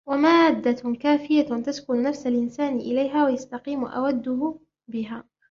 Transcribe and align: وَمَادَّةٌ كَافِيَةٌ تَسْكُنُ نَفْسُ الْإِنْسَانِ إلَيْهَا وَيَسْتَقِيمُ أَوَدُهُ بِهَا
وَمَادَّةٌ 0.05 0.93
كَافِيَةٌ 0.95 1.43
تَسْكُنُ 1.63 2.01
نَفْسُ 2.03 2.27
الْإِنْسَانِ 2.27 2.75
إلَيْهَا 2.77 3.25
وَيَسْتَقِيمُ 3.25 3.85
أَوَدُهُ 3.85 4.59
بِهَا 4.87 5.23